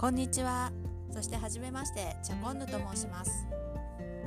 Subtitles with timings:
[0.00, 0.70] こんにちは。
[1.12, 3.48] そしてはじめましてチャコンヌと申します。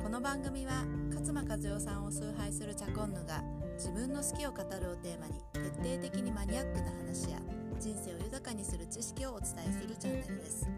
[0.02, 0.84] この番組は
[1.14, 3.42] 勝間和代さんを崇拝するチャコンヌが
[3.78, 7.40] 自分の好きを語るをテーマに徹底的にマニアックな話や
[7.80, 10.68] 人生を豊かにする知識をお伝えするチャンネルです。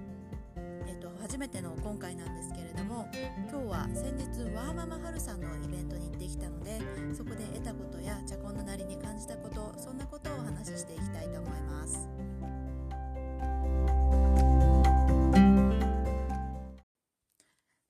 [0.87, 3.09] えっと初めての今回なんですけれども
[3.51, 6.79] 今日は先日ワーママハルさんのイベントに行ってきたので
[7.17, 12.09] そこで得たことやチャコンヌなりに感じたことそんなことをお話ししていきたいと思います。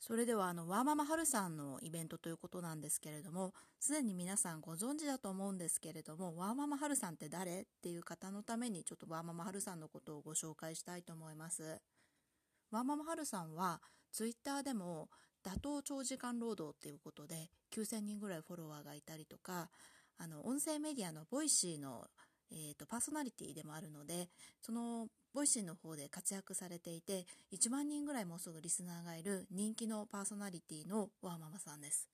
[0.07, 11.81] それではあのワーママハルさんのイベントということなんですけれどもすでに皆さんご存知だと思うんですけれどもワーママハルさんって誰っていう方のためにちょっとワーママハルさんのことをご紹介したいと思います。
[12.71, 13.81] ワーママハルさんは
[14.13, 15.09] ツイッターでも
[15.43, 19.71] 打倒長時間労働っていうことで9000人ぐらいフォロワーがいたりとか
[20.19, 22.05] あの音声メディアのボイシーの、
[22.53, 24.29] えーとパーソナリティでもあるので
[24.61, 32.09] そのボイシーの方で活躍されていて1万人ぐらいもうすぐリスナーがいる人気のパーソナリティのワーママさんです。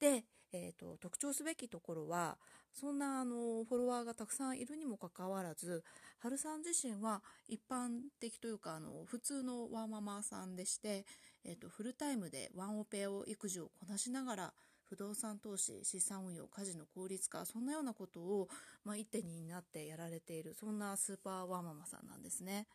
[0.00, 2.36] で、えーと、特徴すべきところは
[2.72, 5.84] そんなあのフォロワーがたくさんいるにもかかわらず
[6.18, 11.06] ハルさん自身は一般的というかあの普通のワーママさんでして、
[11.44, 14.52] えーとフルタイムでワンオペを育児をこなしながら
[14.88, 18.48] 不動産投資資産運用家事の効率化そんなようなことを、
[18.84, 22.66] まあ、一手になってやられているそんなスーパーワーママさんなんですね。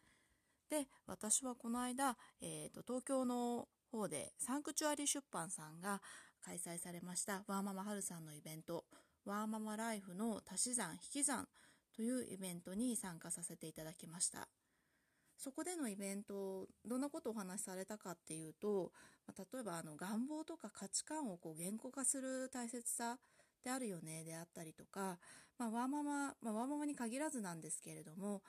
[0.70, 6.02] で私はこの間、えーと、東京の方でサンクチュアリ出版さんが
[6.44, 8.86] 開催されましたワーママハルさんのイベント
[9.26, 11.48] ワーママライフの足し算引き算
[11.96, 14.48] というイベントに参加させていただきました。
[15.38, 18.92] そこでのイベントどんなことをお話しされたかっていうと、
[19.28, 23.18] まあ、例えばあの願望とか価値観をこう言語化する大切さ
[23.64, 25.20] であるよねであったりとか、
[25.60, 28.42] まあ、ワーママ、まあ、ワーママに限らずなんですけれども、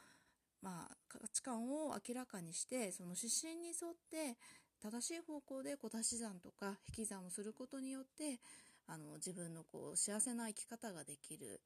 [0.63, 4.39] まあ、価値観を明らかにしてその指針に沿って
[4.83, 8.39] 正しい方向でこう足し算とか引き算をすることによって
[8.87, 11.61] あの自分のこう幸せな生き方ができる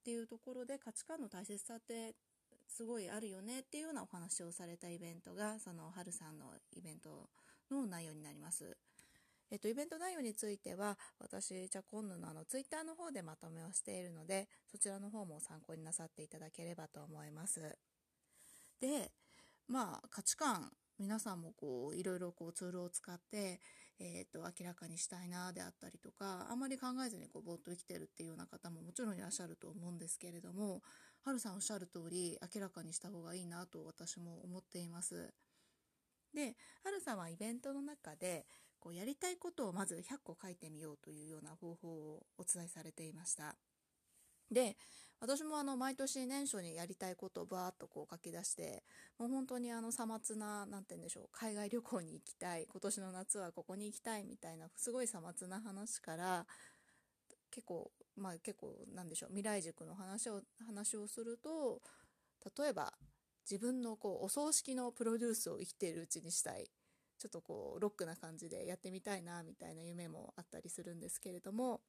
[0.00, 2.14] っていうところで価値観の大切さって
[2.72, 7.28] すごいあるよねっていうようなお話をされたイベントがその春さんのイベント
[7.70, 8.76] の内容になります。
[9.50, 17.60] えっと、イベント内容については私チャコンヌのあのツイッターの方でまとめをしているのでそちらの方も参考になさっていただければと思います。
[18.80, 19.12] で
[19.68, 23.60] まあ価値観皆さんもこういろいろこうツールを使って、
[23.98, 30.80] えーと、明らかにしたいなであったりとかあんまり考えずにこうぼーっと生きてるっていうような方ももちろんいらっしゃると思うんですけれども
[31.24, 35.32] はるさんおっしゃる通り明らかにした方がいいなと私も思っています。
[36.34, 38.46] で、はるさんはイベントの中で
[38.80, 43.54] こうやりたいことをまず100個書いてみようというような方法をお伝えされていました。
[44.50, 44.76] で
[45.20, 48.82] 私もあの毎年年初にやりたいことをバーッとこう書き出して
[49.18, 56.46] もう本当にあのさまつな何て言うんでしょう海外旅行に行きたい今年の夏はここに行きたいみたいなすごいさまつな話から
[57.52, 61.80] 結構まあ結構なんでしょう未来塾の話を話をすると
[62.58, 62.92] 例えば
[63.48, 66.70] 自分のこうお葬式のプロデュースを生きているうちにしたい。
[67.18, 71.80] ちょっとこうロックな感じでやってみたいなみたいな夢もあったりするんですけれども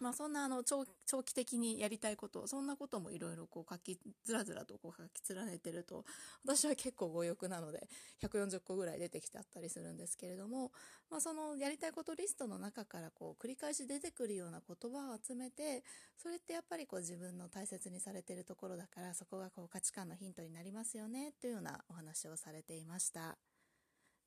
[0.00, 0.84] まあ、そんなあの長
[1.22, 6.04] 期的にやりたいことそんなこともいろいろこう書きずらずらとこう書き連ねてると
[6.44, 7.86] 私は結構強欲なので
[8.22, 10.72] 140個ぐらい出てきてあったりするんですけれども、
[11.10, 15.84] まあ、そのやりたいことリストの中からこう繰り返し出てくるような言葉を集めて
[16.16, 23.36] それってやっぱりこう自分の大切にされてるところだからそこがこう価値観のヒントになりますよねというようなお話をされていました。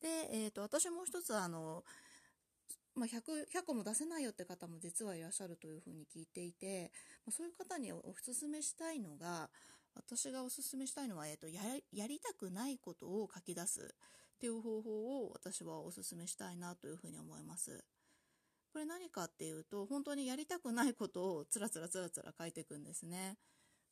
[0.01, 1.83] で、えーと、私もう一つあの
[2.97, 6.91] まあ、100, 100個も出せないよって方も実はいらっしゃるというふうに聞いていて、
[7.25, 9.49] まあ、そういう方にお勧めしたいのが
[9.95, 11.61] 私がおすすめしたいのは、えーと、や
[11.93, 13.93] やりたくないことを書き出す
[14.35, 17.83] っていう方法を私はお勧めしたいなというふうに思います。
[18.73, 23.37] これ何かっていうと本当にやりたくないことをつらつらつらつら書いていくんですね。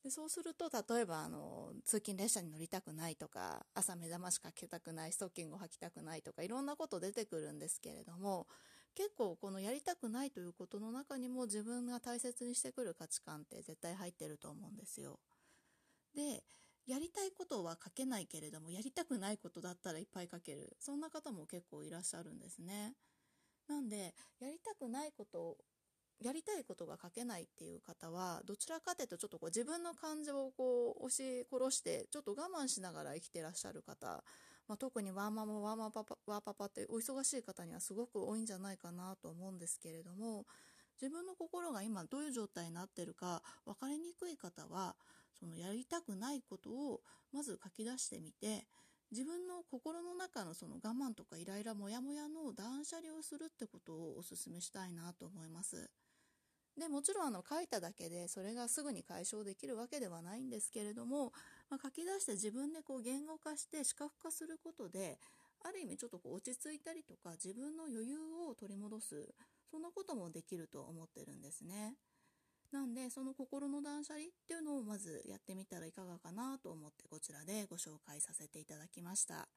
[0.04, 8.46] でそうすると例えばあの通勤列車に乗りたくないとか朝目覚ましかけたくないストッキングを履きたくないとかいろんなこと出てくるんですけれども
[8.96, 15.20] 結構このやりたくないということの中にも自分が大切にしてくる価値観って絶対入ってると思うんですよ。
[16.16, 16.44] で
[16.88, 22.94] やりたいことは書けないけれどもやりたくないことだったらいっぱい書けるそんな方も結構いらっしゃるんですね。
[23.68, 25.58] なんでやりたくないこと
[26.24, 34.24] やりたいことが書けないっていう方はどちらかというとちょっとこう自分の感情をこう押し殺してちょっと我慢しながら生きてらっしゃる方
[34.68, 40.46] まあ、特にワーママワーマパパワーパパってお忙しい方にはすごく多いんじゃないかなと思うんですけれども
[41.00, 44.96] 自分の心が今どういう状態になってるか分かりにくい方は
[45.40, 47.02] そのやりたくないことを
[47.34, 48.66] まず書き出してみて
[49.12, 55.90] 自分の心の中のその我慢とかイライラモヤモヤの断捨離をするってことをお勧めしたいなと思います。
[56.78, 61.32] でもちろんあの書いただけでそれがすぐに解消できるわけではないんですけれども、
[61.70, 65.18] まあ、書き出して自分でこう言語化して視覚化することで
[65.64, 68.18] ある意味ちょっとこう落ち着いたりとか自分の余裕
[68.50, 69.34] を取り戻す
[69.72, 71.96] そんなこともできると思ってるんですね。
[72.72, 79.48] なんでその心の断捨離っていうのをまずやってみたらいかがかなと思ってこちらでご紹介させていただきました。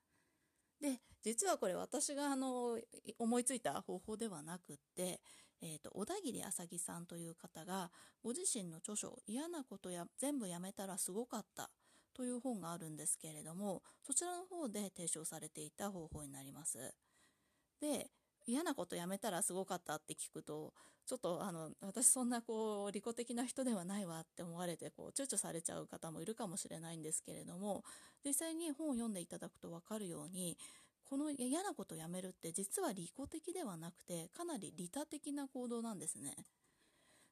[0.80, 2.78] で実はこれ私があの
[3.18, 5.20] 思いついた方法ではなくって、
[5.60, 7.90] えーと、小田切あさぎさんという方が
[8.22, 11.70] ご自身の著書「嫌なことや全部やめたらすごかった」
[12.14, 16.94] という本があるんですけれどもそちらの方で提唱されていた方法になります。
[17.80, 18.10] で
[18.46, 20.72] 嫌なことやめたらすごかったって聞くと
[21.06, 27.84] ちょっとあの私そんなこう利己的な人ではないわって思われてこう躊躇されちゃう方もいるかもしれないんですけれども
[28.24, 30.58] 実際に本を読んでいただくと分かるように
[31.08, 36.34] この嫌なことをやめるって実は利己的ではなくてかなり利他的な行動なんですね。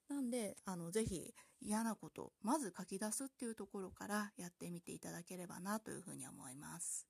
[0.08, 7.06] なんであのぜひ嫌なことまず書き出すっていうところからやってみていただければなというふうに思います。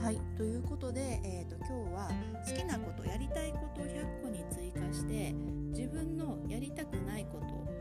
[0.00, 2.10] はいということで、えーと、今日は
[2.46, 5.32] 好きなことやりたいこと100個に追加して
[5.70, 7.40] 自分のやりたくないこ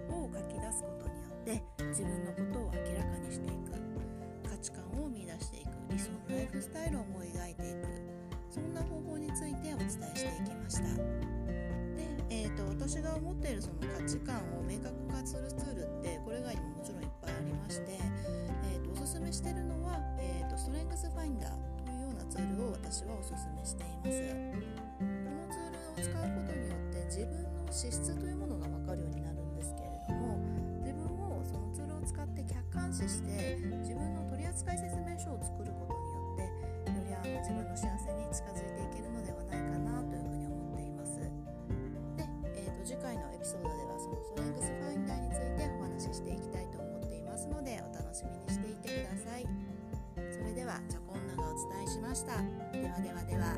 [0.09, 3.73] とを書き出すことによって自分のことを明らかにしていく。
[4.47, 5.69] 価値観を見出していく。
[5.89, 7.88] 理想のライフスタイルを思い描いていく。
[8.51, 10.83] そんな方法についてお伝えしていきました。
[10.83, 17.97] で、えーと、私が思っているその価値観を明確化するツールってこれ以外にももちろんいっぱいありまして、
[18.73, 21.51] えーと、おすすめしてるのは、えーと、ストレングスファインダー
[21.85, 24.19] というようなツールを私はおすすめしています。
[24.99, 28.30] このツールを使うことによって自分の資質という
[33.01, 36.45] 客観視して自分の取扱説明書を作ることによ
[36.86, 41.18] ってよりあの自分の幸せに近づいていけるのではないかなというふうに思っています。
[41.18, 49.50] で、えーと、次回のエピソードではそのストレングスファインダーについてお話ししていきたいと思っていますのでお楽しみにしていてください。
[50.30, 52.38] それではチャコンヌがお伝えしました。
[52.69, 53.57] ではではでは。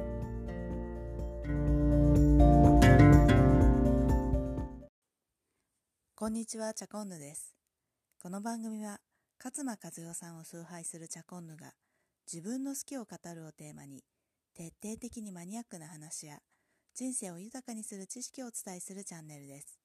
[6.15, 7.53] こんにちは、チャコンヌです。
[8.21, 9.01] この番組は、
[9.43, 11.73] 勝間和代さんを崇拝するチャコンヌが、
[12.31, 14.01] 自分の好きを語るをテーマに、
[14.55, 16.37] 徹底的にマニアックな話や、
[16.95, 19.77] 人生を豊かにする知識をお伝えするチャンネルです。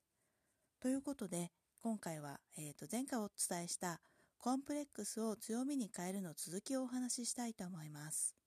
[0.81, 1.51] ということで、
[1.83, 4.01] 今回は、えー、と前回お伝えした
[4.39, 8.38] コンプレックスを強みに変えるの続きをお話ししたいと思います。